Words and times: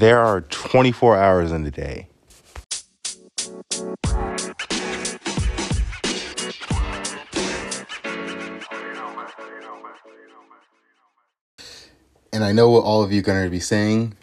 there 0.00 0.18
are 0.18 0.40
24 0.40 1.18
hours 1.18 1.52
in 1.52 1.62
the 1.62 1.70
day. 1.70 2.08
And 12.32 12.44
I 12.44 12.52
know 12.52 12.70
what 12.70 12.80
all 12.80 13.02
of 13.02 13.12
you 13.12 13.18
are 13.18 13.22
going 13.22 13.44
to 13.44 13.50
be 13.50 13.60
saying. 13.60 14.14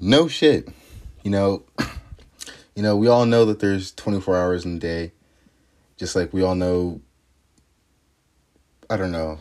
No 0.00 0.26
shit. 0.26 0.68
You 1.22 1.30
know, 1.30 1.64
you 2.74 2.82
know, 2.82 2.96
we 2.96 3.06
all 3.06 3.26
know 3.26 3.44
that 3.44 3.58
there's 3.58 3.92
24 3.92 4.38
hours 4.38 4.64
in 4.64 4.76
a 4.76 4.78
day. 4.78 5.12
Just 5.98 6.16
like 6.16 6.32
we 6.32 6.42
all 6.42 6.54
know 6.54 7.02
I 8.88 8.96
don't 8.96 9.12
know. 9.12 9.40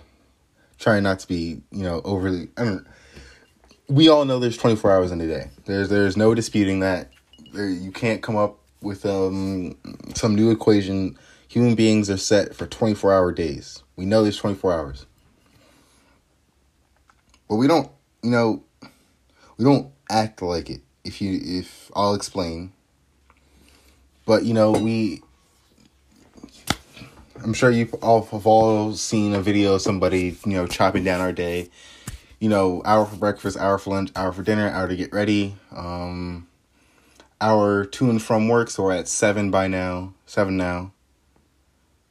Trying 0.77 1.04
not 1.04 1.20
to 1.20 1.27
be, 1.27 1.62
you 1.71 1.84
know, 1.84 2.02
overly 2.04 2.50
I 2.57 2.66
don't 2.66 2.86
we 3.88 4.09
all 4.09 4.25
know 4.25 4.39
there's 4.39 4.57
24 4.57 4.91
hours 4.91 5.11
in 5.11 5.21
a 5.21 5.27
day. 5.27 5.49
There's 5.65 5.89
there's 5.89 6.17
no 6.17 6.34
disputing 6.34 6.79
that. 6.79 7.09
There, 7.53 7.70
you 7.70 7.91
can't 7.91 8.21
come 8.21 8.35
up 8.35 8.59
with 8.81 9.05
um 9.05 9.77
some 10.16 10.35
new 10.35 10.52
equation. 10.52 11.17
Human 11.48 11.75
beings 11.75 12.09
are 12.09 12.17
set 12.17 12.55
for 12.55 12.66
24 12.66 13.13
hour 13.13 13.31
days. 13.31 13.84
We 13.95 14.05
know 14.05 14.23
there's 14.23 14.38
24 14.38 14.73
hours. 14.73 15.05
But 17.48 17.55
we 17.55 17.67
don't, 17.67 17.89
you 18.23 18.31
know, 18.31 18.63
we 19.58 19.63
don't 19.63 19.91
act 20.09 20.41
like 20.41 20.70
it. 20.70 20.81
If 21.03 21.22
you 21.22 21.39
if 21.41 21.91
I'll 21.95 22.16
explain. 22.16 22.73
But 24.25 24.44
you 24.44 24.53
know, 24.53 24.72
we 24.72 25.22
I'm 27.44 27.53
sure 27.53 27.70
you 27.70 27.88
all 28.02 28.23
have 28.25 28.47
all 28.47 28.94
seen 28.94 29.36
a 29.36 29.41
video 29.41 29.75
of 29.75 29.81
somebody, 29.81 30.36
you 30.45 30.53
know, 30.53 30.66
chopping 30.66 31.03
down 31.03 31.22
our 31.22 31.31
day 31.31 31.70
you 32.45 32.49
know, 32.49 32.80
hour 32.85 33.08
for 33.08 33.16
breakfast, 33.16 33.58
hour 33.58 33.80
for 33.80 33.90
lunch, 33.90 34.12
hour 34.16 34.31
for 34.31 34.44
dinner, 34.44 34.70
hour 34.70 34.88
to 34.88 34.95
get 34.95 35.12
ready. 35.12 35.55
Um, 35.72 36.48
hour 37.41 37.84
to 37.86 38.08
and 38.08 38.22
from 38.22 38.48
work, 38.48 38.70
so 38.70 38.84
we're 38.84 38.91
at 38.91 39.08
seven 39.08 39.50
by 39.50 39.67
now, 39.67 40.14
seven 40.28 40.56
now. 40.56 40.92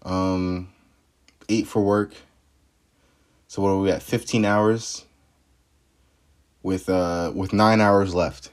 Um, 0.03 0.71
eight 1.49 1.69
for 1.69 1.83
work. 1.83 2.15
So 3.47 3.63
what 3.63 3.69
are 3.69 3.79
we 3.79 3.93
at? 3.93 4.03
Fifteen 4.03 4.45
hours. 4.45 5.05
With 6.65 6.89
uh 6.89 7.31
with 7.33 7.53
nine 7.53 7.81
hours 7.81 8.13
left. 8.13 8.51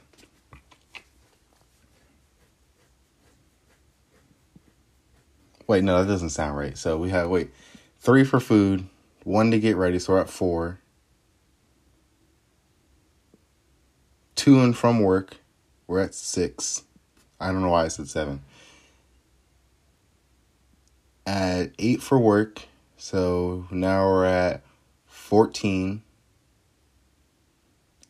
Wait, 5.66 5.82
no, 5.82 6.00
that 6.00 6.06
doesn't 6.08 6.30
sound 6.30 6.56
right. 6.56 6.78
So 6.78 6.96
we 6.96 7.10
have 7.10 7.28
wait, 7.28 7.50
three 7.98 8.22
for 8.22 8.38
food, 8.38 8.86
one 9.24 9.50
to 9.50 9.58
get 9.58 9.74
ready, 9.76 9.98
so 9.98 10.12
we're 10.12 10.20
at 10.20 10.30
four. 10.30 10.78
To 14.36 14.60
and 14.60 14.76
from 14.76 15.00
work, 15.00 15.36
we're 15.86 16.00
at 16.00 16.14
six. 16.14 16.84
I 17.40 17.48
don't 17.52 17.62
know 17.62 17.70
why 17.70 17.84
I 17.84 17.88
said 17.88 18.08
seven. 18.08 18.42
At 21.26 21.72
eight 21.78 22.02
for 22.02 22.18
work, 22.18 22.62
so 22.96 23.66
now 23.70 24.04
we're 24.06 24.24
at 24.24 24.62
14. 25.06 26.02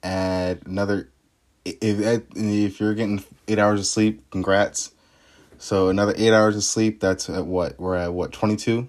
Add 0.02 0.62
another, 0.66 1.10
if, 1.64 2.22
if 2.34 2.80
you're 2.80 2.94
getting 2.94 3.22
eight 3.48 3.58
hours 3.58 3.80
of 3.80 3.86
sleep, 3.86 4.22
congrats. 4.30 4.92
So 5.58 5.88
another 5.88 6.14
eight 6.16 6.32
hours 6.32 6.56
of 6.56 6.64
sleep, 6.64 7.00
that's 7.00 7.30
at 7.30 7.46
what? 7.46 7.78
We're 7.78 7.96
at 7.96 8.12
what, 8.12 8.32
22? 8.32 8.88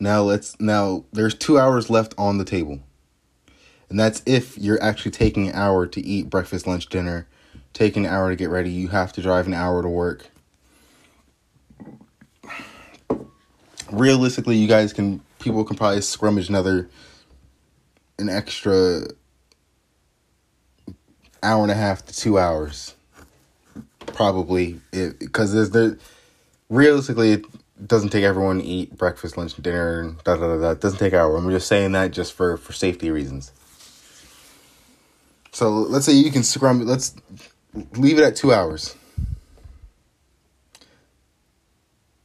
Now 0.00 0.22
let's, 0.22 0.58
now 0.60 1.04
there's 1.12 1.34
two 1.34 1.58
hours 1.58 1.88
left 1.88 2.14
on 2.18 2.38
the 2.38 2.44
table. 2.44 2.80
And 3.94 4.00
that's 4.00 4.24
if 4.26 4.58
you're 4.58 4.82
actually 4.82 5.12
taking 5.12 5.46
an 5.46 5.54
hour 5.54 5.86
to 5.86 6.00
eat 6.00 6.28
breakfast, 6.28 6.66
lunch, 6.66 6.88
dinner, 6.88 7.28
taking 7.72 8.04
an 8.04 8.12
hour 8.12 8.28
to 8.28 8.34
get 8.34 8.50
ready. 8.50 8.68
You 8.68 8.88
have 8.88 9.12
to 9.12 9.22
drive 9.22 9.46
an 9.46 9.54
hour 9.54 9.82
to 9.82 9.88
work. 9.88 10.26
Realistically, 13.92 14.56
you 14.56 14.66
guys 14.66 14.92
can, 14.92 15.20
people 15.38 15.62
can 15.62 15.76
probably 15.76 16.00
scrummage 16.00 16.48
another, 16.48 16.90
an 18.18 18.28
extra 18.28 19.02
hour 21.44 21.62
and 21.62 21.70
a 21.70 21.76
half 21.76 22.04
to 22.06 22.16
two 22.16 22.36
hours. 22.36 22.96
Probably. 24.06 24.80
Because 24.90 25.52
there's, 25.52 25.70
there, 25.70 25.98
realistically, 26.68 27.30
it 27.30 27.44
doesn't 27.86 28.08
take 28.08 28.24
everyone 28.24 28.58
to 28.58 28.64
eat 28.64 28.98
breakfast, 28.98 29.36
lunch, 29.36 29.54
dinner, 29.54 30.16
da 30.24 30.34
da 30.34 30.48
da 30.48 30.60
da. 30.60 30.70
It 30.72 30.80
doesn't 30.80 30.98
take 30.98 31.12
an 31.12 31.20
hour. 31.20 31.36
I'm 31.36 31.48
just 31.48 31.68
saying 31.68 31.92
that 31.92 32.10
just 32.10 32.32
for, 32.32 32.56
for 32.56 32.72
safety 32.72 33.12
reasons. 33.12 33.52
So 35.54 35.70
let's 35.70 36.04
say 36.04 36.14
you 36.14 36.32
can 36.32 36.42
scrum. 36.42 36.84
Let's 36.84 37.14
leave 37.92 38.18
it 38.18 38.24
at 38.24 38.34
two 38.34 38.52
hours. 38.52 38.96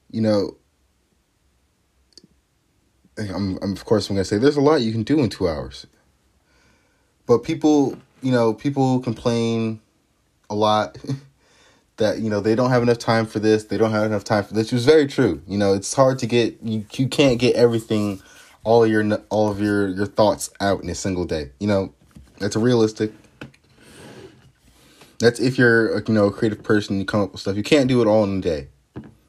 You 0.09 0.21
know, 0.21 0.57
eh, 3.19 3.27
I'm, 3.31 3.59
I'm 3.61 3.73
of 3.73 3.85
course 3.85 4.09
I'm 4.09 4.15
gonna 4.15 4.25
say 4.25 4.39
there's 4.39 4.57
a 4.57 4.61
lot 4.61 4.81
you 4.81 4.91
can 4.91 5.03
do 5.03 5.19
in 5.19 5.29
two 5.29 5.47
hours. 5.47 5.85
But 7.27 7.43
people, 7.43 7.99
you 8.23 8.31
know, 8.31 8.51
people 8.51 8.99
complain 8.99 9.79
a 10.49 10.55
lot 10.55 10.97
that 11.97 12.17
you 12.21 12.31
know 12.31 12.41
they 12.41 12.55
don't 12.55 12.71
have 12.71 12.81
enough 12.81 12.97
time 12.97 13.27
for 13.27 13.37
this. 13.37 13.65
They 13.65 13.77
don't 13.77 13.91
have 13.91 14.05
enough 14.05 14.23
time 14.23 14.43
for 14.43 14.55
this. 14.55 14.73
Is 14.73 14.85
very 14.85 15.05
true. 15.05 15.43
You 15.47 15.59
know, 15.59 15.75
it's 15.75 15.93
hard 15.93 16.17
to 16.17 16.25
get 16.25 16.57
you. 16.63 16.83
You 16.93 17.07
can't 17.07 17.37
get 17.37 17.55
everything, 17.55 18.23
all 18.63 18.87
your 18.87 19.07
all 19.29 19.51
of 19.51 19.61
your 19.61 19.87
your 19.87 20.07
thoughts 20.07 20.49
out 20.59 20.81
in 20.81 20.89
a 20.89 20.95
single 20.95 21.25
day. 21.25 21.51
You 21.59 21.67
know, 21.67 21.93
that's 22.39 22.55
realistic. 22.55 23.11
That's 25.19 25.39
if 25.39 25.57
you're 25.57 26.01
you 26.07 26.13
know 26.13 26.27
a 26.27 26.31
creative 26.31 26.63
person, 26.63 26.99
you 26.99 27.05
come 27.05 27.21
up 27.21 27.31
with 27.33 27.41
stuff. 27.41 27.55
You 27.55 27.63
can't 27.63 27.87
do 27.87 28.01
it 28.01 28.07
all 28.07 28.23
in 28.23 28.37
a 28.37 28.41
day. 28.41 28.67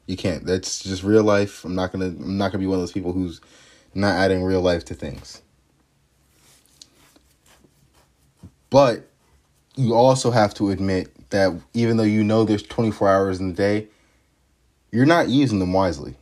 You 0.07 0.17
can't. 0.17 0.45
That's 0.45 0.83
just 0.83 1.03
real 1.03 1.23
life. 1.23 1.63
I'm 1.65 1.75
not 1.75 1.91
gonna. 1.91 2.07
I'm 2.07 2.37
not 2.37 2.51
gonna 2.51 2.59
be 2.59 2.67
one 2.67 2.75
of 2.75 2.81
those 2.81 2.91
people 2.91 3.13
who's 3.13 3.41
not 3.93 4.15
adding 4.15 4.43
real 4.43 4.61
life 4.61 4.85
to 4.85 4.93
things. 4.93 5.41
But 8.69 9.09
you 9.75 9.93
also 9.93 10.31
have 10.31 10.53
to 10.55 10.71
admit 10.71 11.29
that 11.29 11.59
even 11.73 11.97
though 11.97 12.03
you 12.03 12.23
know 12.23 12.45
there's 12.45 12.63
24 12.63 13.09
hours 13.09 13.39
in 13.39 13.49
the 13.49 13.53
day, 13.53 13.87
you're 14.91 15.05
not 15.05 15.27
using 15.27 15.59
them 15.59 15.73
wisely. 15.73 16.15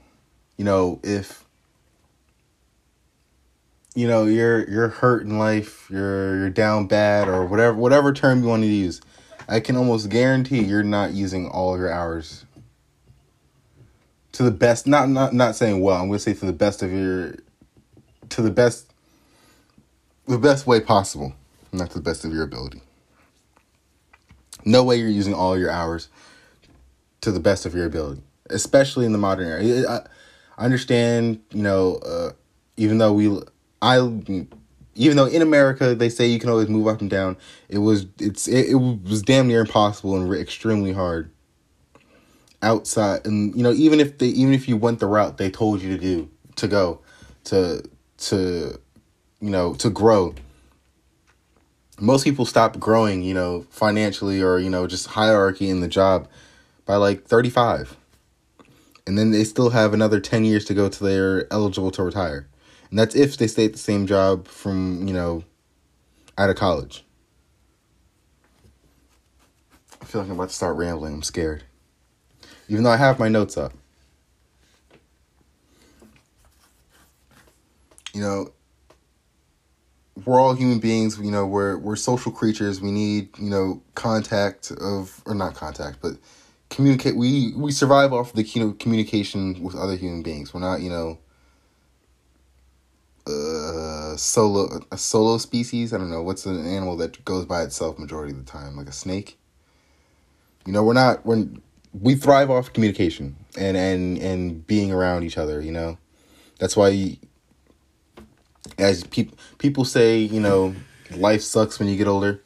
You 0.58 0.66
know, 0.66 1.00
if 1.04 1.46
you 3.96 4.08
know 4.08 4.26
you're 4.26 4.70
you're 4.70 4.90
hurt 4.90 5.24
in 5.24 5.38
life, 5.38 5.88
you're 5.90 6.38
you're 6.38 6.50
down 6.50 6.88
bad 6.88 7.28
or 7.28 7.46
whatever 7.46 7.76
whatever 7.76 8.14
term 8.14 8.42
you 8.42 8.50
want 8.50 8.64
to 8.64 8.68
use, 8.68 9.02
I 9.48 9.60
can 9.60 9.76
almost 9.76 10.10
guarantee 10.10 10.64
you're 10.64 10.84
not 10.84 11.14
using 11.14 11.48
all 11.48 11.78
your 11.78 11.92
hours 11.92 12.46
to 14.34 14.44
the 14.44 14.52
best 14.52 14.88
not 14.88 15.10
not 15.10 15.34
not 15.34 15.56
saying 15.56 15.82
well, 15.82 15.98
I'm 15.98 16.08
going 16.08 16.18
to 16.18 16.20
say 16.20 16.34
to 16.34 16.46
the 16.46 16.54
best 16.54 16.84
of 16.84 16.92
your 16.92 17.36
to 18.30 18.42
the 18.42 18.52
best 18.52 18.94
the 20.28 20.38
best 20.38 20.68
way 20.68 20.80
possible, 20.80 21.34
not 21.72 21.90
to 21.90 21.96
the 21.96 22.04
best 22.04 22.24
of 22.24 22.32
your 22.32 22.44
ability. 22.44 22.82
No 24.64 24.84
way 24.84 24.98
you're 24.98 25.10
using 25.10 25.34
all 25.34 25.58
your 25.58 25.72
hours 25.72 26.10
to 27.22 27.32
the 27.32 27.40
best 27.40 27.66
of 27.66 27.74
your 27.74 27.86
ability, 27.86 28.22
especially 28.50 29.06
in 29.06 29.12
the 29.12 29.18
modern 29.18 29.48
era. 29.48 29.90
I, 29.90 30.08
I 30.62 30.66
understand, 30.66 31.42
you 31.52 31.64
know, 31.64 31.96
uh, 31.96 32.32
even 32.78 33.00
though 33.00 33.14
we 33.14 33.42
I 33.82 33.98
even 34.96 35.16
though 35.16 35.26
in 35.26 35.42
America 35.42 35.96
they 35.96 36.10
say 36.10 36.28
you 36.28 36.40
can 36.40 36.50
always 36.50 36.68
move 36.68 36.88
up 36.88 37.02
and 37.02 37.10
down, 37.10 37.38
it 37.70 37.80
was 37.80 38.06
it's 38.20 38.48
it, 38.48 38.72
it 38.72 38.76
was 38.76 39.22
damn 39.22 39.48
near 39.48 39.62
impossible 39.62 40.16
and 40.16 40.34
extremely 40.34 40.94
hard. 40.94 41.32
Outside 42.62 43.26
and 43.26 43.56
you 43.56 43.64
know 43.64 43.72
even 43.72 44.00
if 44.00 44.18
they 44.18 44.28
even 44.28 44.54
if 44.54 44.68
you 44.68 44.76
went 44.76 45.00
the 45.00 45.08
route 45.08 45.38
they 45.38 45.50
told 45.50 45.82
you 45.82 45.96
to 45.96 45.98
do 45.98 46.30
to 46.58 46.68
go 46.68 47.00
to 47.46 47.82
to 48.18 48.80
you 49.40 49.50
know 49.50 49.74
to 49.76 49.90
grow. 49.90 50.36
Most 52.02 52.24
people 52.24 52.46
stop 52.46 52.80
growing 52.80 53.24
you 53.24 53.34
know 53.34 53.66
financially 53.70 54.42
or 54.42 54.60
you 54.60 54.70
know 54.70 54.88
just 54.88 55.08
hierarchy 55.08 55.70
in 55.70 55.80
the 55.80 55.88
job 55.88 56.28
by 56.86 56.96
like 56.96 57.24
35 57.24 57.96
and 59.06 59.18
then 59.18 59.32
they 59.32 59.44
still 59.44 59.70
have 59.70 59.94
another 59.94 60.20
10 60.20 60.44
years 60.44 60.66
to 60.66 60.74
go 60.74 60.90
till 60.90 61.08
they're 61.08 61.52
eligible 61.54 61.92
to 61.92 62.04
retire 62.04 62.48
and 62.90 63.00
that's 63.00 63.16
if 63.16 63.38
they 63.38 63.48
stay 63.48 63.66
at 63.66 63.74
the 63.74 63.80
same 63.80 64.08
job 64.08 64.48
from, 64.48 65.08
you 65.08 65.14
know, 65.14 65.44
out 66.38 66.50
of 66.50 66.56
college. 66.56 67.04
I 70.02 70.06
feel 70.06 70.22
like 70.22 70.30
I'm 70.30 70.36
about 70.36 70.50
to 70.50 70.56
start 70.56 70.78
rambling. 70.78 71.14
I'm 71.14 71.24
scared. 71.24 71.64
Even 72.68 72.84
though 72.84 72.92
I 72.92 72.98
have 72.98 73.20
my 73.20 73.28
notes 73.28 73.58
up. 73.58 73.74
You 78.14 78.22
know, 78.22 78.54
we're 80.26 80.40
all 80.40 80.54
human 80.54 80.80
beings, 80.80 81.20
you 81.20 81.32
know, 81.32 81.46
we're 81.46 81.78
we're 81.78 81.96
social 81.96 82.32
creatures. 82.32 82.82
We 82.82 82.92
need, 82.92 83.30
you 83.38 83.50
know, 83.50 83.84
contact 83.96 84.72
of 84.72 85.22
or 85.26 85.36
not 85.36 85.54
contact, 85.54 86.00
but 86.02 86.14
communicate 86.70 87.16
we 87.16 87.54
we 87.56 87.72
survive 87.72 88.14
off 88.14 88.34
the 88.34 88.44
you 88.44 88.66
know 88.66 88.72
communication 88.74 89.62
with 89.62 89.76
other 89.76 89.96
human 89.96 90.24
beings. 90.24 90.54
We're 90.54 90.60
not, 90.60 90.82
you 90.82 90.90
know, 90.90 91.20
solo 94.20 94.82
a 94.92 94.98
solo 94.98 95.38
species. 95.38 95.94
I 95.94 95.98
don't 95.98 96.12
know 96.12 96.24
what's 96.24 96.46
an 96.46 96.66
animal 96.66 96.98
that 96.98 97.24
goes 97.26 97.46
by 97.46 97.64
itself 97.64 98.00
majority 98.00 98.34
of 98.34 98.46
the 98.46 98.52
time, 98.52 98.76
like 98.76 98.88
a 98.88 98.94
snake. 98.94 99.38
You 100.66 100.74
know, 100.74 100.84
we're 100.84 100.94
not 100.94 101.26
we're 101.26 101.48
we 101.94 102.16
thrive 102.16 102.50
off 102.52 102.74
communication 102.74 103.36
and 103.58 103.78
and 103.78 104.18
and 104.18 104.68
being 104.68 104.92
around 104.92 105.24
each 105.24 105.38
other. 105.38 105.62
You 105.62 105.72
know, 105.72 105.98
that's 106.60 106.78
why. 106.78 107.18
as 108.78 109.04
people 109.06 109.38
people 109.58 109.86
say, 109.86 110.20
you 110.20 110.40
know, 110.40 110.76
life 111.16 111.42
sucks 111.42 111.80
when 111.80 111.88
you 111.88 111.98
get 111.98 112.08
older. 112.08 112.44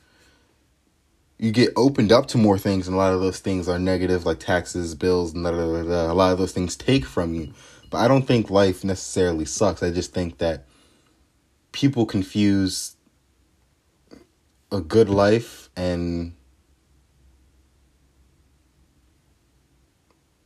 You 1.38 1.52
get 1.52 1.74
opened 1.76 2.12
up 2.12 2.28
to 2.28 2.38
more 2.38 2.58
things, 2.58 2.88
and 2.88 2.96
a 2.96 2.98
lot 2.98 3.14
of 3.14 3.20
those 3.20 3.40
things 3.40 3.68
are 3.68 3.80
negative, 3.80 4.26
like 4.26 4.40
taxes, 4.40 4.96
bills, 4.96 5.34
and 5.34 5.44
da, 5.44 5.52
da, 5.52 5.84
da. 5.84 6.12
a 6.12 6.14
lot 6.14 6.32
of 6.32 6.38
those 6.38 6.54
things 6.54 6.78
take 6.78 7.06
from 7.06 7.34
you. 7.34 7.54
But 7.90 7.98
I 7.98 8.08
don't 8.08 8.26
think 8.26 8.50
life 8.50 8.84
necessarily 8.84 9.46
sucks. 9.46 9.84
I 9.84 9.92
just 9.92 10.14
think 10.14 10.38
that 10.38 10.66
people 11.74 12.06
confuse 12.06 12.96
a 14.72 14.80
good 14.80 15.10
life 15.10 15.70
and 15.76 16.34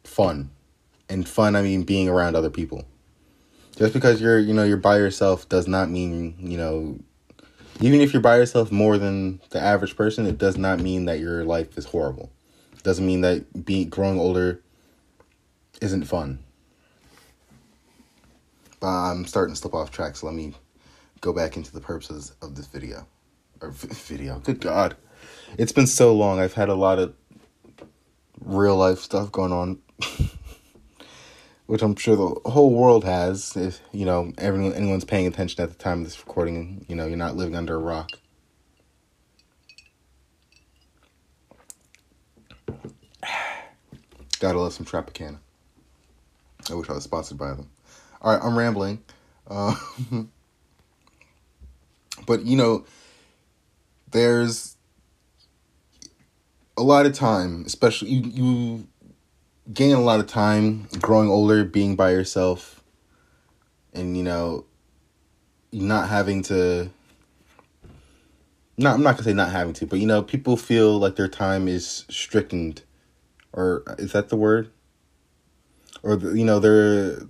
fun. 0.03 0.49
And 1.09 1.29
fun, 1.29 1.55
I 1.55 1.61
mean 1.61 1.83
being 1.83 2.09
around 2.09 2.35
other 2.35 2.49
people. 2.49 2.85
Just 3.77 3.93
because 3.93 4.19
you're, 4.19 4.39
you 4.39 4.53
know, 4.53 4.63
you're 4.63 4.75
by 4.75 4.97
yourself 4.97 5.47
does 5.47 5.67
not 5.67 5.91
mean, 5.91 6.35
you 6.39 6.57
know, 6.57 6.97
even 7.79 8.01
if 8.01 8.11
you're 8.11 8.21
by 8.21 8.37
yourself 8.37 8.71
more 8.71 8.97
than 8.97 9.39
the 9.51 9.61
average 9.61 9.95
person, 9.95 10.25
it 10.25 10.39
does 10.39 10.57
not 10.57 10.79
mean 10.79 11.05
that 11.05 11.19
your 11.19 11.45
life 11.45 11.77
is 11.77 11.85
horrible. 11.85 12.31
It 12.73 12.83
doesn't 12.83 13.05
mean 13.05 13.21
that 13.21 13.65
being 13.65 13.89
growing 13.89 14.19
older 14.19 14.61
isn't 15.79 16.05
fun. 16.05 16.39
But 18.79 18.87
I'm 18.87 19.25
starting 19.25 19.53
to 19.53 19.61
slip 19.61 19.75
off 19.75 19.91
track, 19.91 20.15
so 20.15 20.25
let 20.25 20.35
me 20.35 20.53
go 21.21 21.33
back 21.33 21.57
into 21.57 21.71
the 21.73 21.81
purposes 21.81 22.33
of 22.41 22.55
this 22.55 22.67
video. 22.67 23.07
Or 23.61 23.71
v- 23.71 23.87
video. 23.87 24.39
Good 24.39 24.61
God. 24.61 24.95
It's 25.57 25.71
been 25.71 25.87
so 25.87 26.13
long. 26.13 26.39
I've 26.39 26.53
had 26.53 26.69
a 26.69 26.75
lot 26.75 26.99
of 26.99 27.13
real 28.39 28.75
life 28.77 28.99
stuff 28.99 29.31
going 29.31 29.51
on. 29.51 29.79
Which 31.65 31.81
I'm 31.81 31.95
sure 31.95 32.15
the 32.15 32.49
whole 32.49 32.71
world 32.73 33.03
has. 33.03 33.57
If 33.57 33.81
you 33.91 34.05
know 34.05 34.31
everyone 34.37 34.73
anyone's 34.73 35.03
paying 35.03 35.27
attention 35.27 35.61
at 35.61 35.69
the 35.69 35.75
time 35.75 35.99
of 35.99 36.05
this 36.05 36.17
recording, 36.19 36.85
you 36.87 36.95
know, 36.95 37.05
you're 37.05 37.17
not 37.17 37.35
living 37.35 37.55
under 37.55 37.75
a 37.75 37.79
rock. 37.79 38.11
Gotta 44.39 44.59
love 44.59 44.71
some 44.73 44.85
Tropicana. 44.85 45.39
I 46.69 46.73
wish 46.73 46.89
I 46.89 46.93
was 46.93 47.03
sponsored 47.03 47.37
by 47.37 47.49
them. 47.49 47.69
All 48.21 48.33
right, 48.33 48.41
I'm 48.43 48.57
rambling. 48.57 49.03
Uh, 49.45 49.75
but 52.27 52.45
you 52.45 52.55
know, 52.55 52.85
there's 54.11 54.77
a 56.77 56.83
lot 56.83 57.07
of 57.07 57.13
time, 57.13 57.63
especially 57.65 58.11
you 58.11 58.29
you 58.29 58.87
gain 59.73 59.95
a 59.95 60.01
lot 60.01 60.19
of 60.19 60.27
time 60.27 60.87
growing 61.01 61.29
older, 61.29 61.65
being 61.65 61.95
by 61.95 62.11
yourself, 62.11 62.83
and 63.93 64.15
you 64.15 64.21
know, 64.21 64.65
not 65.71 66.09
having 66.09 66.43
to. 66.43 66.91
Not, 68.79 68.93
I'm 68.93 69.01
not 69.01 69.13
gonna 69.13 69.23
say 69.23 69.33
not 69.33 69.51
having 69.51 69.73
to, 69.73 69.87
but 69.87 69.97
you 69.97 70.05
know, 70.05 70.21
people 70.21 70.55
feel 70.55 70.99
like 70.99 71.15
their 71.15 71.27
time 71.27 71.67
is 71.67 72.05
strictened, 72.09 72.83
or 73.51 73.83
is 73.97 74.11
that 74.11 74.29
the 74.29 74.35
word? 74.35 74.69
Or 76.03 76.15
you 76.15 76.45
know, 76.45 76.59
their 76.59 77.21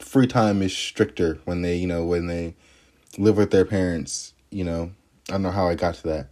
free 0.00 0.26
time 0.26 0.62
is 0.62 0.76
stricter 0.76 1.38
when 1.44 1.62
they, 1.62 1.76
you 1.76 1.86
know, 1.86 2.04
when 2.04 2.26
they 2.26 2.56
live 3.20 3.36
with 3.36 3.50
their 3.50 3.64
parents. 3.64 4.32
You 4.50 4.64
know, 4.64 4.92
I 5.28 5.32
don't 5.32 5.42
know 5.42 5.50
how 5.50 5.68
I 5.68 5.74
got 5.74 5.94
to 5.96 6.02
that. 6.08 6.28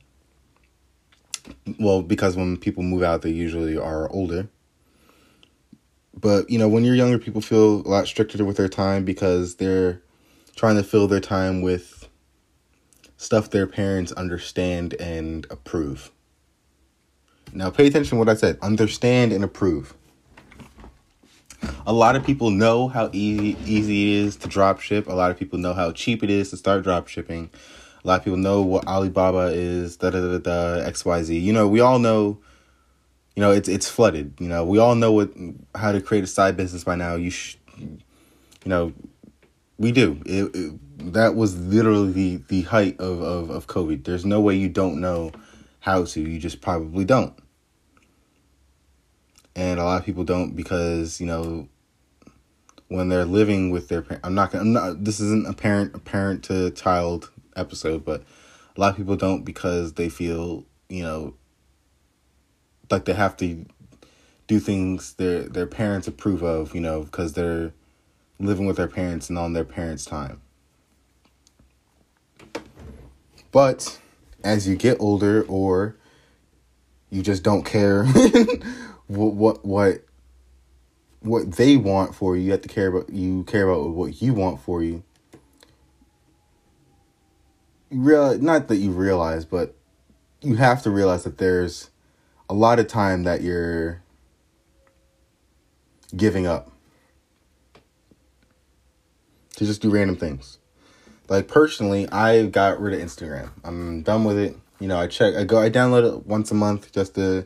Well, 1.79 2.03
because 2.03 2.37
when 2.37 2.57
people 2.57 2.83
move 2.83 3.03
out, 3.03 3.23
they 3.23 3.31
usually 3.31 3.77
are 3.77 4.11
older. 4.11 4.49
But, 6.19 6.51
you 6.51 6.59
know, 6.59 6.69
when 6.69 6.85
you're 6.85 6.97
younger, 6.97 7.19
people 7.19 7.41
feel 7.41 7.77
a 7.87 7.89
lot 7.89 8.07
stricter 8.09 8.45
with 8.45 8.57
their 8.57 8.69
time 8.69 9.05
because 9.05 9.57
they're 9.57 10.03
trying 10.57 10.77
to 10.77 10.83
fill 10.83 11.07
their 11.07 11.21
time 11.21 11.63
with 11.63 12.09
stuff 13.17 13.51
their 13.51 13.67
parents 13.67 14.11
understand 14.13 14.95
and 14.95 15.47
approve. 15.51 16.11
Now, 17.53 17.71
pay 17.71 17.87
attention 17.87 18.11
to 18.11 18.17
what 18.17 18.29
I 18.29 18.35
said 18.35 18.59
understand 18.63 19.33
and 19.33 19.45
approve. 19.45 19.95
A 21.87 21.93
lot 21.93 22.17
of 22.17 22.25
people 22.25 22.51
know 22.51 22.89
how 22.89 23.11
easy, 23.13 23.57
easy 23.65 24.13
it 24.19 24.25
is 24.25 24.37
to 24.37 24.49
drop 24.49 24.81
ship. 24.81 25.07
A 25.07 25.13
lot 25.13 25.31
of 25.31 25.39
people 25.39 25.59
know 25.59 25.75
how 25.75 25.93
cheap 25.93 26.23
it 26.23 26.31
is 26.31 26.51
to 26.51 26.57
start 26.57 26.83
drop 26.83 27.09
shipping. 27.09 27.51
A 28.05 28.07
lot 28.07 28.21
of 28.21 28.25
people 28.25 28.39
know 28.39 28.63
what 28.63 28.87
Alibaba 28.87 29.51
is, 29.53 29.97
da 29.97 30.11
da 30.11 30.21
da 30.21 30.39
da, 30.39 30.91
XYZ. 30.91 31.41
You 31.41 31.53
know, 31.53 31.67
we 31.67 31.81
all 31.81 31.99
know 31.99 32.39
you 33.39 33.41
know 33.41 33.53
it's 33.53 33.69
it's 33.69 33.89
flooded 33.89 34.35
you 34.41 34.49
know 34.49 34.65
we 34.65 34.79
all 34.79 34.97
know 34.97 35.13
what 35.13 35.31
how 35.77 35.93
to 35.93 36.01
create 36.01 36.25
a 36.25 36.27
side 36.27 36.57
business 36.57 36.83
by 36.83 36.97
now 36.97 37.15
you 37.15 37.31
sh- 37.31 37.57
you 37.79 37.99
know 38.65 38.93
we 39.79 39.93
do 39.93 40.21
it, 40.27 40.51
it, 40.57 41.13
that 41.15 41.37
was 41.37 41.57
literally 41.57 42.11
the, 42.11 42.37
the 42.49 42.63
height 42.63 42.99
of, 42.99 43.23
of 43.23 43.49
of 43.49 43.69
covid 43.69 44.03
there's 44.03 44.25
no 44.25 44.41
way 44.41 44.57
you 44.57 44.69
don't 44.69 45.01
know 45.01 45.31
how 45.79 46.05
to 46.05 46.21
you 46.21 46.37
just 46.41 46.61
probably 46.61 47.05
don't 47.05 47.33
and 49.59 49.79
a 49.79 49.85
lot 49.85 50.01
of 50.01 50.07
people 50.07 50.25
don't 50.25 50.55
because 50.57 51.21
you 51.21 51.27
know 51.27 51.69
when 52.89 53.09
they're 53.09 53.25
living 53.25 53.71
with 53.71 53.89
their 53.89 54.03
parent 54.03 54.25
i'm 54.25 54.35
not 54.35 54.51
gonna 54.51 54.65
i'm 54.65 54.73
not 54.73 55.05
this 55.05 55.21
isn't 55.21 55.47
a 55.47 55.53
parent 55.53 55.95
a 55.95 55.99
parent 55.99 56.43
to 56.45 56.71
child 56.71 57.31
episode 57.57 58.05
but 58.05 58.23
a 58.77 58.81
lot 58.81 58.91
of 58.91 58.97
people 58.97 59.17
don't 59.17 59.45
because 59.45 59.95
they 59.95 60.09
feel 60.09 60.65
you 60.89 61.03
know 61.03 61.35
like 62.91 63.05
they 63.05 63.13
have 63.13 63.37
to 63.37 63.67
do 64.49 64.59
things 64.59 65.13
their 65.15 65.43
their 65.43 65.67
parents 65.67 66.09
approve 66.09 66.43
of, 66.43 66.75
you 66.75 66.81
know, 66.81 67.03
because 67.03 67.35
they're 67.35 67.73
living 68.41 68.67
with 68.67 68.77
their 68.77 68.89
parents 68.89 69.29
and 69.29 69.39
on 69.39 69.53
their 69.53 69.65
parents' 69.65 70.05
time. 70.05 70.41
But 73.53 74.01
as 74.43 74.67
you 74.67 74.75
get 74.75 75.01
older 75.01 75.45
or 75.45 75.97
you 77.11 77.23
just 77.23 77.43
don't 77.43 77.65
care 77.65 78.07
what 79.09 79.35
what 79.35 79.65
what 79.65 80.05
what 81.21 81.53
they 81.53 81.77
want 81.77 82.15
for 82.15 82.37
you, 82.37 82.45
you 82.45 82.51
have 82.53 82.63
to 82.63 82.69
care 82.69 82.89
about 82.89 83.11
you 83.11 83.45
care 83.45 83.69
about 83.69 83.91
what 83.91 84.23
you 84.23 84.33
want 84.33 84.61
for 84.61 84.83
you. 84.83 85.03
You 87.91 88.39
not 88.41 88.69
that 88.69 88.77
you 88.77 88.91
realize, 88.93 89.45
but 89.45 89.75
you 90.41 90.57
have 90.57 90.83
to 90.83 90.91
realize 90.91 91.25
that 91.25 91.39
there's 91.39 91.91
a 92.49 92.55
lot 92.55 92.79
of 92.79 92.87
time 92.87 93.25
that 93.25 93.43
you're 93.43 94.03
giving 96.17 96.47
up 96.47 96.71
to 99.57 99.67
just 99.67 99.83
do 99.83 99.91
random 99.91 100.17
things. 100.17 100.59
Like 101.29 101.49
personally, 101.49 102.09
I 102.11 102.47
got 102.47 102.81
rid 102.81 102.95
of 102.95 103.01
Instagram. 103.01 103.51
I'm 103.65 104.03
done 104.03 104.25
with 104.25 104.39
it. 104.39 104.57
You 104.81 104.89
know, 104.89 104.99
I 104.99 105.09
check, 105.09 105.35
I 105.35 105.45
go, 105.45 105.61
I 105.61 105.69
download 105.69 106.11
it 106.11 106.27
once 106.27 106.51
a 106.51 106.55
month 106.55 106.93
just 106.93 107.17
to, 107.17 107.45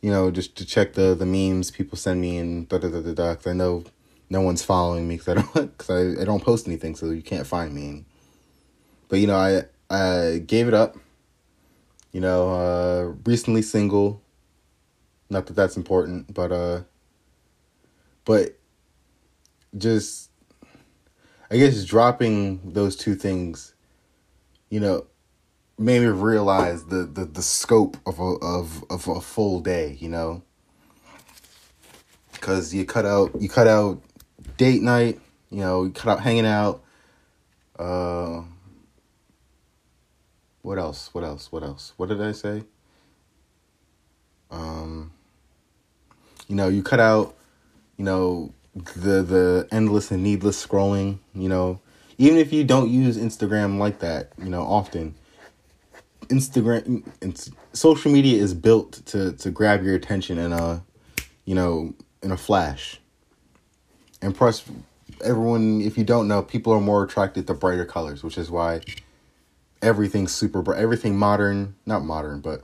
you 0.00 0.10
know, 0.10 0.30
just 0.30 0.56
to 0.56 0.64
check 0.64 0.94
the 0.94 1.14
the 1.14 1.26
memes 1.26 1.70
people 1.70 1.98
send 1.98 2.20
me 2.20 2.38
and 2.38 2.68
da 2.68 2.78
da 2.78 2.88
da 2.88 3.00
da 3.00 3.12
da. 3.12 3.34
Cause 3.34 3.46
I 3.46 3.52
know 3.52 3.84
no 4.30 4.40
one's 4.40 4.62
following 4.64 5.08
me 5.08 5.16
because 5.16 5.36
I 5.36 5.42
don't, 5.42 5.78
cause 5.78 5.90
I, 5.90 6.22
I 6.22 6.24
don't 6.24 6.42
post 6.42 6.66
anything, 6.66 6.94
so 6.94 7.10
you 7.10 7.22
can't 7.22 7.46
find 7.46 7.74
me. 7.74 8.04
But 9.08 9.18
you 9.20 9.26
know, 9.26 9.36
I 9.36 9.62
I 9.90 10.38
gave 10.38 10.68
it 10.68 10.74
up 10.74 10.96
you 12.12 12.20
know, 12.20 12.50
uh, 12.50 13.14
recently 13.24 13.62
single. 13.62 14.22
Not 15.30 15.46
that 15.46 15.54
that's 15.54 15.76
important, 15.76 16.32
but 16.32 16.50
uh, 16.50 16.80
but 18.24 18.58
just 19.76 20.30
I 21.50 21.58
guess 21.58 21.84
dropping 21.84 22.72
those 22.72 22.96
two 22.96 23.14
things, 23.14 23.74
you 24.70 24.80
know, 24.80 25.06
made 25.78 26.00
me 26.00 26.06
realize 26.08 26.84
the 26.84 27.04
the, 27.04 27.24
the 27.24 27.42
scope 27.42 27.96
of 28.06 28.18
a 28.18 28.34
of 28.42 28.84
of 28.90 29.08
a 29.08 29.20
full 29.20 29.60
day. 29.60 29.96
You 30.00 30.08
know, 30.08 30.42
because 32.32 32.74
you 32.74 32.84
cut 32.84 33.06
out 33.06 33.40
you 33.40 33.48
cut 33.48 33.68
out 33.68 34.02
date 34.56 34.82
night. 34.82 35.20
You 35.50 35.60
know, 35.60 35.84
you 35.84 35.90
cut 35.90 36.10
out 36.10 36.20
hanging 36.20 36.46
out. 36.46 36.82
Uh, 37.78 38.42
what 40.62 40.78
else? 40.78 41.14
What 41.14 41.24
else? 41.24 41.50
What 41.50 41.62
else? 41.62 41.94
What 41.96 42.08
did 42.08 42.20
I 42.20 42.32
say? 42.32 42.64
Um, 44.50 45.12
you 46.48 46.56
know, 46.56 46.68
you 46.68 46.82
cut 46.82 47.00
out, 47.00 47.36
you 47.96 48.04
know, 48.04 48.52
the 48.74 49.22
the 49.22 49.68
endless 49.70 50.10
and 50.10 50.22
needless 50.22 50.64
scrolling. 50.64 51.18
You 51.34 51.48
know, 51.48 51.80
even 52.18 52.38
if 52.38 52.52
you 52.52 52.64
don't 52.64 52.90
use 52.90 53.16
Instagram 53.16 53.78
like 53.78 54.00
that, 54.00 54.32
you 54.38 54.50
know, 54.50 54.62
often. 54.62 55.14
Instagram 56.28 57.04
and 57.20 57.48
social 57.72 58.10
media 58.10 58.42
is 58.42 58.54
built 58.54 59.04
to 59.06 59.32
to 59.32 59.50
grab 59.50 59.82
your 59.82 59.94
attention 59.94 60.38
in 60.38 60.52
a, 60.52 60.82
you 61.44 61.54
know, 61.54 61.94
in 62.22 62.30
a 62.30 62.36
flash. 62.36 63.00
And 64.20 64.34
plus, 64.34 64.64
everyone, 65.24 65.80
if 65.80 65.96
you 65.96 66.04
don't 66.04 66.28
know, 66.28 66.42
people 66.42 66.72
are 66.72 66.80
more 66.80 67.04
attracted 67.04 67.46
to 67.46 67.54
brighter 67.54 67.84
colors, 67.84 68.22
which 68.22 68.36
is 68.36 68.50
why 68.50 68.80
everything's 69.82 70.34
super 70.34 70.62
bright. 70.62 70.80
Everything 70.80 71.16
modern, 71.16 71.76
not 71.86 72.04
modern, 72.04 72.40
but 72.40 72.62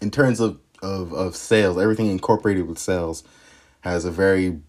in 0.00 0.10
terms 0.10 0.40
of, 0.40 0.58
of, 0.82 1.12
of 1.12 1.34
sales, 1.34 1.78
everything 1.78 2.08
incorporated 2.08 2.68
with 2.68 2.78
sales 2.78 3.24
has 3.80 4.04
a 4.04 4.10
very 4.10 4.60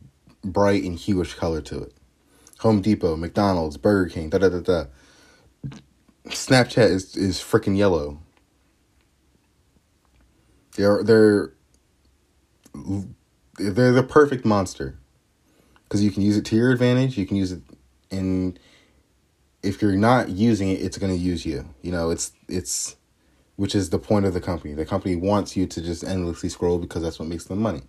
bright 0.44 0.84
and 0.84 0.98
hueish 0.98 1.36
color 1.36 1.62
to 1.62 1.84
it. 1.84 1.94
Home 2.60 2.82
Depot, 2.82 3.16
McDonald's, 3.16 3.78
Burger 3.78 4.10
King, 4.10 4.30
da 4.30 4.38
da 4.38 4.50
da 4.50 4.60
da. 4.60 4.86
Snapchat 6.30 6.90
is 6.90 7.16
is 7.16 7.40
freaking 7.40 7.78
yellow. 7.78 8.20
They're 10.76 11.04
they're 11.04 11.54
they're 13.58 13.92
the 13.92 14.04
perfect 14.04 14.46
monster 14.46 14.98
because 15.84 16.04
you 16.04 16.12
can 16.12 16.22
use 16.22 16.38
it 16.38 16.46
to 16.46 16.56
your 16.56 16.72
advantage. 16.72 17.18
You 17.18 17.26
can 17.26 17.38
use 17.38 17.52
it, 17.52 17.62
and 18.12 18.60
if 19.64 19.82
you're 19.82 19.96
not 19.96 20.30
using 20.30 20.70
it, 20.70 20.82
it's 20.82 20.98
going 20.98 21.12
to 21.12 21.20
use 21.20 21.46
you. 21.46 21.68
You 21.82 21.92
know, 21.92 22.10
it's 22.10 22.32
it's 22.48 22.96
which 23.56 23.76
is 23.76 23.90
the 23.90 24.00
point 24.00 24.26
of 24.26 24.34
the 24.34 24.42
company. 24.42 24.74
The 24.74 24.86
company 24.86 25.16
wants 25.16 25.58
you 25.58 25.66
to 25.68 25.82
just 25.82 26.04
endlessly 26.04 26.50
scroll 26.50 26.78
because 26.78 27.02
that's 27.02 27.20
what 27.20 27.28
makes 27.28 27.46
them 27.46 27.62
money. 27.62 27.82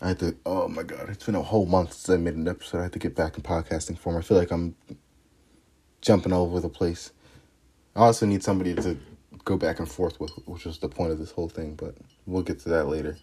I 0.00 0.08
had 0.08 0.18
to. 0.20 0.36
Oh 0.46 0.68
my 0.68 0.82
god, 0.82 1.08
it's 1.10 1.24
been 1.24 1.34
a 1.34 1.42
whole 1.42 1.66
month 1.66 1.92
since 1.92 2.10
I 2.10 2.16
made 2.16 2.34
an 2.34 2.48
episode. 2.48 2.78
I 2.78 2.82
have 2.84 2.92
to 2.92 2.98
get 2.98 3.16
back 3.16 3.36
in 3.36 3.42
podcasting 3.42 3.98
form. 3.98 4.16
I 4.16 4.22
feel 4.22 4.38
like 4.38 4.50
I'm 4.50 4.76
jumping 6.00 6.32
all 6.32 6.44
over 6.44 6.60
the 6.60 6.68
place. 6.68 7.12
I 7.94 8.00
also 8.00 8.26
need 8.26 8.42
somebody 8.42 8.74
to 8.74 8.96
go 9.44 9.56
back 9.56 9.78
and 9.78 9.90
forth 9.90 10.20
with, 10.20 10.30
which 10.46 10.64
was 10.64 10.78
the 10.78 10.88
point 10.88 11.12
of 11.12 11.18
this 11.18 11.32
whole 11.32 11.48
thing. 11.48 11.74
But 11.74 11.96
we'll 12.26 12.42
get 12.42 12.60
to 12.60 12.68
that 12.70 12.88
later. 12.88 13.16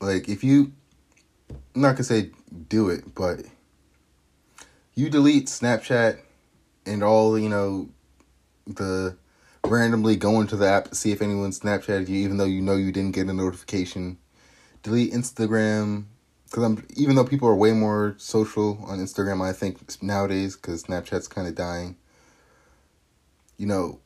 Like 0.00 0.28
if 0.28 0.44
you, 0.44 0.72
I'm 1.74 1.80
not 1.80 1.92
gonna 1.92 2.04
say 2.04 2.30
do 2.68 2.88
it, 2.90 3.14
but 3.14 3.40
you 4.94 5.08
delete 5.08 5.46
Snapchat 5.46 6.18
and 6.86 7.02
all 7.02 7.38
you 7.38 7.48
know 7.48 7.88
the 8.66 9.16
randomly 9.66 10.16
go 10.16 10.40
into 10.40 10.56
the 10.56 10.68
app 10.68 10.88
to 10.88 10.94
see 10.94 11.12
if 11.12 11.22
anyone 11.22 11.50
Snapchatted 11.50 12.08
you, 12.08 12.16
even 12.16 12.36
though 12.36 12.44
you 12.44 12.60
know 12.60 12.76
you 12.76 12.92
didn't 12.92 13.12
get 13.12 13.28
a 13.28 13.32
notification. 13.32 14.18
Delete 14.84 15.12
Instagram 15.12 16.04
because 16.54 16.62
I'm 16.62 16.86
even 16.94 17.16
though 17.16 17.24
people 17.24 17.48
are 17.48 17.56
way 17.56 17.72
more 17.72 18.14
social 18.16 18.78
on 18.86 19.00
Instagram, 19.00 19.42
I 19.42 19.52
think 19.52 20.00
nowadays 20.00 20.54
because 20.54 20.84
Snapchat's 20.84 21.26
kind 21.26 21.48
of 21.48 21.56
dying. 21.56 21.96
You 23.56 23.66
know, 23.66 23.98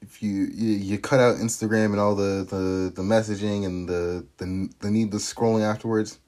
if 0.00 0.22
you, 0.22 0.48
you 0.54 0.70
you 0.70 0.98
cut 0.98 1.20
out 1.20 1.36
Instagram 1.36 1.86
and 1.86 2.00
all 2.00 2.14
the 2.14 2.46
the, 2.48 2.90
the 2.94 3.02
messaging 3.02 3.66
and 3.66 3.86
the, 3.86 4.24
the 4.38 4.70
the 4.80 4.90
needless 4.90 5.30
scrolling 5.30 5.62
afterwards, 5.62 6.18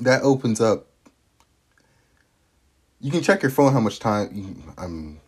that 0.00 0.22
opens 0.22 0.58
up. 0.58 0.86
You 2.98 3.10
can 3.10 3.22
check 3.22 3.42
your 3.42 3.50
phone 3.50 3.74
how 3.74 3.80
much 3.80 3.98
time 3.98 4.30
you, 4.32 4.56
I'm 4.78 5.20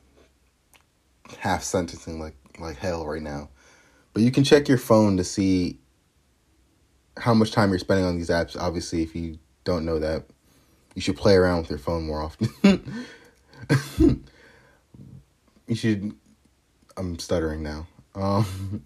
half 1.38 1.62
sentencing 1.62 2.18
like 2.18 2.36
like 2.58 2.78
hell 2.78 3.06
right 3.06 3.20
now. 3.20 3.50
But 4.14 4.22
you 4.22 4.30
can 4.30 4.42
check 4.42 4.68
your 4.68 4.78
phone 4.78 5.18
to 5.18 5.24
see 5.24 5.80
how 7.18 7.34
much 7.34 7.52
time 7.52 7.70
you're 7.70 7.78
spending 7.78 8.06
on 8.06 8.16
these 8.16 8.30
apps. 8.30 8.56
Obviously, 8.58 9.02
if 9.02 9.14
you 9.14 9.38
don't 9.64 9.84
know 9.84 9.98
that, 9.98 10.24
you 10.94 11.02
should 11.02 11.16
play 11.16 11.34
around 11.34 11.58
with 11.62 11.70
your 11.70 11.78
phone 11.78 12.06
more 12.06 12.22
often. 12.22 12.48
you 15.66 15.74
should. 15.74 16.12
I'm 16.96 17.18
stuttering 17.18 17.62
now. 17.62 17.86
Um, 18.14 18.84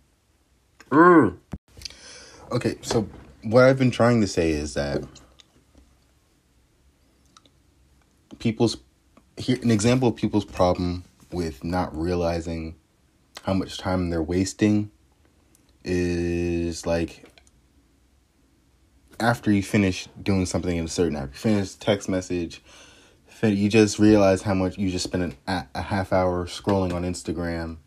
okay, 2.50 2.76
so 2.82 3.08
what 3.42 3.64
I've 3.64 3.78
been 3.78 3.90
trying 3.90 4.20
to 4.20 4.26
say 4.26 4.50
is 4.50 4.74
that 4.74 5.02
people's 8.38 8.76
here 9.36 9.58
an 9.62 9.70
example 9.70 10.08
of 10.08 10.16
people's 10.16 10.44
problem 10.44 11.04
with 11.30 11.64
not 11.64 11.96
realizing 11.96 12.74
how 13.42 13.54
much 13.54 13.78
time 13.78 14.10
they're 14.10 14.22
wasting 14.22 14.90
is 15.84 16.86
like 16.86 17.31
after 19.20 19.52
you 19.52 19.62
finish 19.62 20.08
doing 20.22 20.46
something 20.46 20.76
in 20.76 20.84
a 20.84 20.88
certain 20.88 21.16
app, 21.16 21.28
you 21.28 21.38
finish 21.38 21.74
text 21.74 22.08
message, 22.08 22.62
you 23.42 23.68
just 23.68 23.98
realize 23.98 24.42
how 24.42 24.54
much 24.54 24.78
you 24.78 24.90
just 24.90 25.04
spent 25.04 25.36
an, 25.48 25.66
a 25.74 25.82
half 25.82 26.12
hour 26.12 26.46
scrolling 26.46 26.92
on 26.92 27.02
Instagram. 27.02 27.78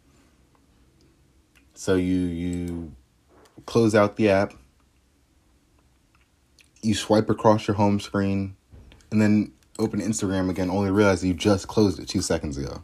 So 1.74 1.96
you 1.96 2.18
you 2.18 2.92
close 3.66 3.96
out 3.96 4.18
the 4.18 4.30
app, 4.30 4.54
you 6.82 6.94
swipe 6.94 7.30
across 7.30 7.68
your 7.68 7.76
home 7.76 8.00
screen, 8.00 8.56
and 9.12 9.22
then 9.22 9.54
open 9.80 10.02
Instagram 10.02 10.50
again, 10.50 10.70
only 10.70 10.92
realize 10.92 11.24
you 11.24 11.34
just 11.34 11.68
closed 11.68 12.00
it 12.00 12.08
two 12.08 12.22
seconds 12.22 12.58
ago. 12.58 12.84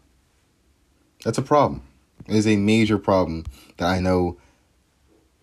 That's 1.23 1.37
a 1.37 1.43
problem. 1.43 1.83
It 2.27 2.35
is 2.35 2.47
a 2.47 2.55
major 2.55 2.97
problem 2.97 3.45
that 3.77 3.87
I 3.87 3.99
know 3.99 4.37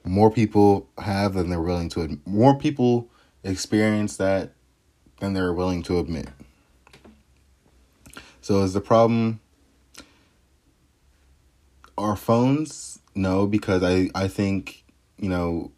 more 0.09 0.31
people 0.31 0.89
have 0.99 1.35
than 1.35 1.51
they're 1.51 1.61
willing 1.61 1.89
to 1.91 2.03
admit. 2.03 2.27
More 2.27 2.59
people 2.59 3.09
experience 3.45 4.17
that 4.17 4.53
than 5.21 5.35
they're 5.35 5.53
willing 5.53 5.83
to 5.85 5.99
admit. 5.99 6.29
So 8.41 8.63
is 8.63 8.73
the 8.73 8.81
problem 8.81 9.41
our 11.99 12.17
phones? 12.17 13.01
No, 13.15 13.47
because 13.47 13.83
I 13.83 14.11
I 14.15 14.29
think, 14.29 14.85
you 15.19 15.29
know, 15.29 15.73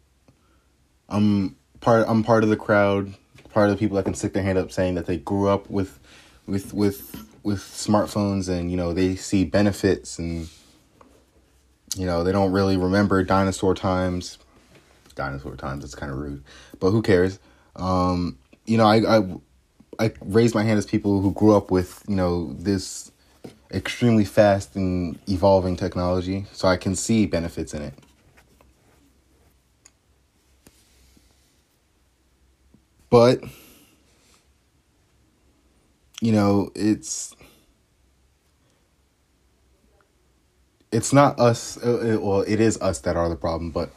I'm 1.09 1.57
part 1.81 2.05
I'm 2.07 2.23
part 2.23 2.43
of 2.43 2.49
the 2.49 2.57
crowd, 2.57 3.13
part 3.53 3.69
of 3.69 3.75
the 3.75 3.79
people 3.79 3.97
that 3.97 4.05
can 4.05 4.13
stick 4.13 4.33
their 4.33 4.43
hand 4.43 4.57
up 4.57 4.71
saying 4.71 4.95
that 4.95 5.07
they 5.07 5.17
grew 5.17 5.49
up 5.49 5.69
with 5.69 5.99
with 6.45 6.73
with 6.73 7.27
with 7.43 7.59
smartphones 7.59 8.47
and 8.47 8.71
you 8.71 8.77
know 8.77 8.93
they 8.93 9.15
see 9.15 9.43
benefits 9.43 10.19
and 10.19 10.47
you 11.95 12.05
know 12.05 12.23
they 12.23 12.31
don't 12.31 12.51
really 12.51 12.77
remember 12.77 13.23
dinosaur 13.23 13.75
times. 13.75 14.37
Dinosaur 15.15 15.55
times 15.55 15.83
it's 15.83 15.93
kind 15.95 16.11
of 16.11 16.17
rude 16.17 16.43
but 16.79 16.91
who 16.91 17.01
cares? 17.01 17.39
Um 17.75 18.37
you 18.65 18.77
know 18.77 18.85
i 18.85 19.17
i 19.17 19.23
i 19.99 20.11
raise 20.21 20.53
my 20.53 20.63
hand 20.63 20.77
as 20.77 20.85
people 20.85 21.21
who 21.21 21.31
grew 21.33 21.55
up 21.55 21.71
with 21.71 22.03
you 22.07 22.15
know 22.15 22.53
this 22.53 23.11
extremely 23.71 24.25
fast 24.25 24.75
and 24.75 25.17
evolving 25.27 25.75
technology 25.77 26.45
so 26.51 26.67
i 26.67 26.75
can 26.77 26.95
see 26.95 27.25
benefits 27.25 27.73
in 27.73 27.81
it. 27.81 27.93
But 33.09 33.41
you 36.21 36.31
know, 36.31 36.69
it's 36.75 37.35
it's 40.91 41.13
not 41.13 41.39
us. 41.39 41.77
Uh, 41.77 42.15
uh, 42.15 42.19
well, 42.19 42.41
it 42.41 42.59
is 42.59 42.79
us 42.81 42.99
that 42.99 43.15
are 43.15 43.29
the 43.29 43.35
problem, 43.35 43.71
but 43.71 43.91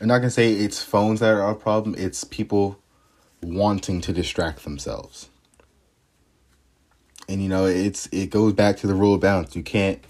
I'm 0.00 0.08
not 0.08 0.18
gonna 0.18 0.30
say 0.30 0.52
it's 0.52 0.82
phones 0.82 1.20
that 1.20 1.34
are 1.34 1.50
a 1.50 1.54
problem. 1.54 1.94
It's 1.98 2.24
people 2.24 2.78
wanting 3.42 4.00
to 4.02 4.12
distract 4.12 4.64
themselves. 4.64 5.28
And 7.28 7.42
you 7.42 7.48
know, 7.48 7.66
it's 7.66 8.06
it 8.12 8.30
goes 8.30 8.52
back 8.52 8.76
to 8.78 8.86
the 8.86 8.94
rule 8.94 9.14
of 9.14 9.20
balance. 9.20 9.56
You 9.56 9.62
can't 9.62 10.02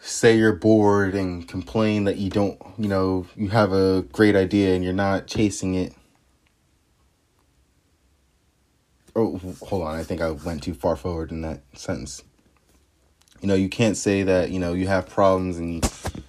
say 0.00 0.36
you're 0.36 0.52
bored 0.52 1.14
and 1.14 1.46
complain 1.46 2.04
that 2.04 2.16
you 2.16 2.30
don't, 2.30 2.58
you 2.78 2.88
know, 2.88 3.26
you 3.36 3.48
have 3.48 3.72
a 3.72 4.02
great 4.12 4.36
idea 4.36 4.74
and 4.74 4.82
you're 4.82 4.92
not 4.92 5.26
chasing 5.26 5.74
it 5.74 5.92
oh 9.18 9.38
hold 9.62 9.82
on 9.82 9.96
i 9.96 10.02
think 10.02 10.20
i 10.20 10.30
went 10.30 10.62
too 10.62 10.74
far 10.74 10.94
forward 10.94 11.30
in 11.32 11.42
that 11.42 11.60
sentence 11.74 12.22
you 13.40 13.48
know 13.48 13.54
you 13.54 13.68
can't 13.68 13.96
say 13.96 14.22
that 14.22 14.50
you 14.50 14.58
know 14.58 14.72
you 14.72 14.86
have 14.86 15.08
problems 15.08 15.58
and 15.58 15.74
you, 15.74 16.22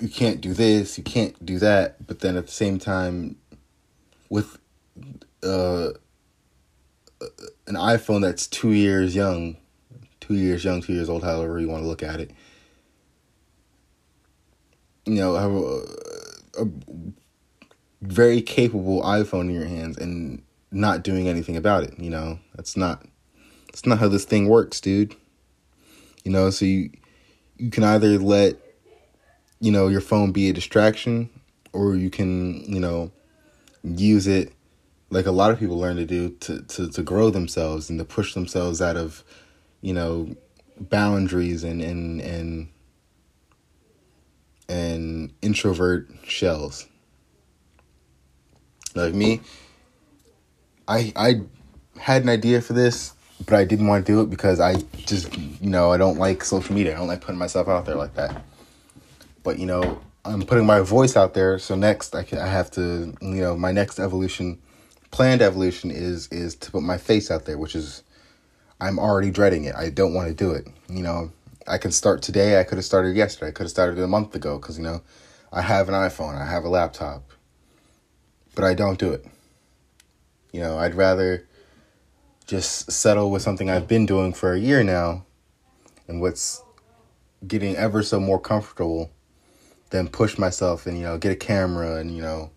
you 0.00 0.08
can't 0.08 0.40
do 0.40 0.52
this 0.52 0.98
you 0.98 1.04
can't 1.04 1.44
do 1.44 1.58
that 1.58 2.06
but 2.06 2.20
then 2.20 2.36
at 2.36 2.46
the 2.46 2.52
same 2.52 2.78
time 2.78 3.36
with 4.28 4.58
uh 5.42 5.90
an 7.66 7.74
iphone 7.74 8.20
that's 8.20 8.46
two 8.46 8.72
years 8.72 9.14
young 9.14 9.56
two 10.20 10.34
years 10.34 10.64
young 10.64 10.82
two 10.82 10.92
years 10.92 11.08
old 11.08 11.22
however 11.22 11.60
you 11.60 11.68
want 11.68 11.82
to 11.82 11.88
look 11.88 12.02
at 12.02 12.20
it 12.20 12.30
you 15.06 15.14
know 15.14 15.34
have 15.34 15.52
a, 15.52 16.62
a 16.62 16.68
very 18.00 18.42
capable 18.42 19.02
iphone 19.02 19.42
in 19.42 19.54
your 19.54 19.66
hands 19.66 19.96
and 19.96 20.42
not 20.72 21.02
doing 21.04 21.28
anything 21.28 21.56
about 21.56 21.84
it. 21.84 21.98
You 21.98 22.10
know, 22.10 22.38
that's 22.56 22.76
not 22.76 23.04
that's 23.66 23.86
not 23.86 23.98
how 23.98 24.08
this 24.08 24.24
thing 24.24 24.48
works, 24.48 24.80
dude. 24.80 25.14
You 26.24 26.32
know, 26.32 26.50
so 26.50 26.64
you 26.64 26.90
you 27.56 27.70
can 27.70 27.84
either 27.84 28.18
let 28.18 28.56
you 29.60 29.70
know 29.70 29.88
your 29.88 30.00
phone 30.00 30.32
be 30.32 30.48
a 30.48 30.52
distraction, 30.52 31.30
or 31.72 31.96
you 31.96 32.10
can 32.10 32.62
you 32.72 32.80
know 32.80 33.10
use 33.82 34.26
it 34.26 34.52
like 35.10 35.26
a 35.26 35.30
lot 35.30 35.50
of 35.50 35.58
people 35.58 35.78
learn 35.78 35.96
to 35.96 36.06
do 36.06 36.30
to 36.30 36.62
to 36.62 36.88
to 36.90 37.02
grow 37.02 37.30
themselves 37.30 37.90
and 37.90 37.98
to 37.98 38.04
push 38.04 38.34
themselves 38.34 38.80
out 38.80 38.96
of 38.96 39.22
you 39.80 39.92
know 39.92 40.34
boundaries 40.78 41.64
and 41.64 41.82
and 41.82 42.20
and 42.20 42.68
and 44.68 45.32
introvert 45.42 46.08
shells. 46.24 46.88
Like 48.94 49.14
me, 49.14 49.40
I 50.88 51.12
I 51.16 51.40
had 51.98 52.22
an 52.22 52.28
idea 52.28 52.60
for 52.60 52.72
this, 52.72 53.12
but 53.46 53.54
I 53.54 53.64
didn't 53.64 53.86
want 53.86 54.06
to 54.06 54.12
do 54.12 54.20
it 54.20 54.30
because 54.30 54.60
I 54.60 54.74
just 55.06 55.36
you 55.36 55.70
know 55.70 55.92
I 55.92 55.96
don't 55.96 56.18
like 56.18 56.44
social 56.44 56.74
media. 56.74 56.94
I 56.94 56.98
don't 56.98 57.08
like 57.08 57.20
putting 57.20 57.38
myself 57.38 57.68
out 57.68 57.86
there 57.86 57.96
like 57.96 58.14
that. 58.14 58.42
But 59.42 59.58
you 59.58 59.66
know 59.66 60.00
I'm 60.24 60.42
putting 60.42 60.66
my 60.66 60.80
voice 60.80 61.16
out 61.16 61.34
there, 61.34 61.58
so 61.58 61.74
next 61.74 62.14
I 62.14 62.22
can 62.22 62.38
I 62.38 62.46
have 62.46 62.70
to 62.72 63.14
you 63.20 63.40
know 63.42 63.56
my 63.56 63.72
next 63.72 63.98
evolution, 63.98 64.60
planned 65.10 65.42
evolution 65.42 65.90
is 65.90 66.28
is 66.28 66.54
to 66.56 66.70
put 66.70 66.82
my 66.82 66.98
face 66.98 67.30
out 67.30 67.44
there, 67.44 67.58
which 67.58 67.74
is 67.74 68.02
I'm 68.80 68.98
already 68.98 69.30
dreading 69.30 69.64
it. 69.64 69.74
I 69.74 69.90
don't 69.90 70.14
want 70.14 70.28
to 70.28 70.34
do 70.34 70.50
it. 70.52 70.66
You 70.88 71.02
know 71.02 71.32
I 71.66 71.78
can 71.78 71.92
start 71.92 72.22
today. 72.22 72.60
I 72.60 72.64
could 72.64 72.78
have 72.78 72.84
started 72.84 73.16
yesterday. 73.16 73.48
I 73.48 73.52
could 73.52 73.64
have 73.64 73.70
started 73.70 73.98
a 73.98 74.08
month 74.08 74.34
ago 74.34 74.58
because 74.58 74.78
you 74.78 74.84
know 74.84 75.02
I 75.52 75.62
have 75.62 75.88
an 75.88 75.94
iPhone. 75.94 76.40
I 76.40 76.46
have 76.46 76.64
a 76.64 76.68
laptop 76.68 77.22
but 78.54 78.64
I 78.64 78.74
don't 78.74 78.98
do 78.98 79.12
it. 79.12 79.24
You 80.52 80.60
know, 80.60 80.78
I'd 80.78 80.94
rather 80.94 81.46
just 82.46 82.90
settle 82.90 83.30
with 83.30 83.42
something 83.42 83.70
I've 83.70 83.88
been 83.88 84.06
doing 84.06 84.32
for 84.32 84.52
a 84.52 84.58
year 84.58 84.82
now 84.82 85.24
and 86.08 86.20
what's 86.20 86.62
getting 87.46 87.76
ever 87.76 88.02
so 88.02 88.20
more 88.20 88.40
comfortable 88.40 89.10
than 89.90 90.08
push 90.08 90.38
myself 90.38 90.86
and, 90.86 90.96
you 90.96 91.04
know, 91.04 91.18
get 91.18 91.32
a 91.32 91.36
camera 91.36 91.96
and, 91.96 92.14
you 92.14 92.22
know, 92.22 92.50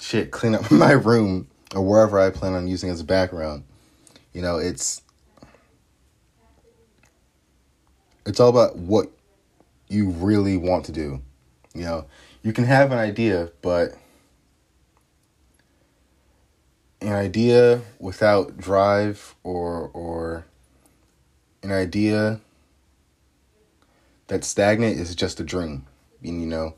shit, 0.00 0.30
clean 0.32 0.54
up 0.54 0.70
my 0.70 0.92
room 0.92 1.48
or 1.74 1.82
wherever 1.82 2.18
I 2.18 2.30
plan 2.30 2.54
on 2.54 2.68
using 2.68 2.90
as 2.90 3.00
a 3.00 3.04
background. 3.04 3.64
You 4.32 4.42
know, 4.42 4.58
it's 4.58 5.02
it's 8.26 8.40
all 8.40 8.50
about 8.50 8.76
what 8.76 9.10
you 9.88 10.10
really 10.10 10.56
want 10.56 10.84
to 10.84 10.92
do. 10.92 11.20
You 11.74 11.82
know, 11.84 12.06
you 12.42 12.52
can 12.52 12.64
have 12.64 12.92
an 12.92 12.98
idea, 12.98 13.50
but 13.62 13.94
an 17.00 17.12
idea 17.12 17.82
without 17.98 18.56
drive 18.56 19.34
or 19.44 19.90
or 19.92 20.46
an 21.62 21.72
idea 21.72 22.40
that's 24.26 24.46
stagnant 24.46 24.98
is 24.98 25.14
just 25.14 25.40
a 25.40 25.44
dream. 25.44 25.86
And 26.22 26.40
you 26.40 26.46
know, 26.46 26.74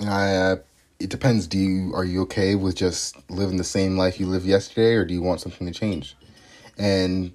and 0.00 0.08
I 0.08 0.36
uh, 0.36 0.56
it 0.98 1.10
depends. 1.10 1.46
Do 1.46 1.58
you 1.58 1.94
are 1.94 2.04
you 2.04 2.22
okay 2.22 2.54
with 2.54 2.76
just 2.76 3.16
living 3.30 3.56
the 3.56 3.64
same 3.64 3.96
life 3.96 4.18
you 4.18 4.26
lived 4.26 4.46
yesterday, 4.46 4.94
or 4.94 5.04
do 5.04 5.14
you 5.14 5.22
want 5.22 5.40
something 5.40 5.66
to 5.66 5.72
change? 5.72 6.16
And 6.78 7.32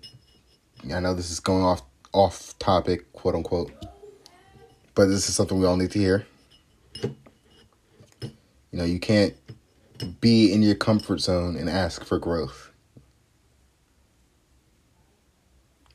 I 0.93 0.99
know 0.99 1.13
this 1.13 1.31
is 1.31 1.39
going 1.39 1.63
off 1.63 1.83
off 2.13 2.57
topic, 2.59 3.11
quote 3.13 3.35
unquote, 3.35 3.71
but 4.95 5.05
this 5.05 5.29
is 5.29 5.35
something 5.35 5.59
we 5.59 5.65
all 5.65 5.77
need 5.77 5.91
to 5.91 5.99
hear. 5.99 6.25
You 8.71 8.79
know, 8.79 8.83
you 8.83 8.99
can't 8.99 9.33
be 10.05 10.51
in 10.51 10.61
your 10.61 10.75
comfort 10.75 11.19
zone 11.19 11.55
and 11.55 11.69
ask 11.69 12.03
for 12.03 12.19
growth. 12.19 12.71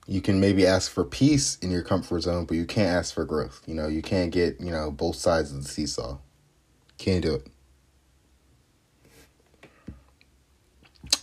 You 0.07 0.21
can 0.21 0.41
maybe 0.41 0.67
ask 0.67 0.91
for 0.91 1.05
peace 1.05 1.59
in 1.59 1.71
your 1.71 1.83
comfort 1.83 2.23
zone, 2.23 2.45
but 2.45 2.57
you 2.57 2.67
can't 2.67 2.89
ask 2.89 3.15
for 3.15 3.25
growth. 3.25 3.63
You 3.67 3.75
know, 3.75 3.87
you 3.87 4.03
can't 4.03 4.33
get, 4.33 4.61
you 4.61 4.71
know, 4.71 4.91
both 4.91 5.17
sides 5.17 5.53
of 5.53 5.63
the 5.63 5.69
seesaw. 5.69 6.19
Can't 6.99 7.23
do 7.23 7.35
it. 7.35 7.47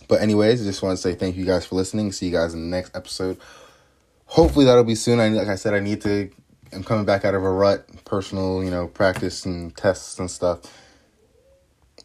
But 0.08 0.22
anyways, 0.22 0.60
I 0.60 0.64
just 0.64 0.82
want 0.82 0.96
to 0.96 1.02
say 1.02 1.14
thank 1.14 1.36
you 1.36 1.44
guys 1.44 1.66
for 1.66 1.76
listening. 1.76 2.10
See 2.10 2.26
you 2.26 2.32
guys 2.32 2.52
in 2.52 2.62
the 2.62 2.76
next 2.76 2.96
episode. 2.96 3.38
Hopefully 4.24 4.64
that'll 4.64 4.82
be 4.82 4.96
soon. 4.96 5.20
I 5.20 5.28
like 5.28 5.48
I 5.48 5.54
said, 5.54 5.74
I 5.74 5.80
need 5.80 6.00
to 6.02 6.30
I'm 6.72 6.84
coming 6.84 7.04
back 7.04 7.24
out 7.24 7.34
of 7.34 7.42
a 7.42 7.50
rut, 7.50 7.86
personal, 8.04 8.62
you 8.62 8.70
know, 8.70 8.86
practice 8.86 9.44
and 9.44 9.76
tests 9.76 10.18
and 10.18 10.30
stuff. 10.30 10.60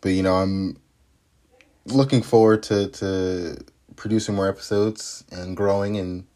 But 0.05 0.13
you 0.13 0.21
know, 0.21 0.35
I'm 0.35 0.77
looking 1.85 2.21
forward 2.21 2.61
to 2.63 2.89
to 2.89 3.57
producing 3.95 4.35
more 4.35 4.47
episodes 4.47 5.23
and 5.31 5.57
growing 5.57 5.97
and 5.97 6.27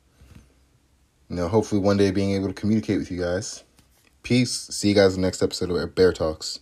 you 1.29 1.35
know, 1.35 1.47
hopefully 1.47 1.79
one 1.79 1.95
day 1.95 2.09
being 2.09 2.31
able 2.31 2.47
to 2.47 2.53
communicate 2.55 2.97
with 2.97 3.11
you 3.11 3.21
guys. 3.21 3.63
Peace. 4.23 4.51
See 4.51 4.89
you 4.89 4.95
guys 4.95 5.13
in 5.13 5.21
the 5.21 5.27
next 5.27 5.43
episode 5.43 5.69
of 5.69 5.93
Bear 5.93 6.11
Talks. 6.11 6.61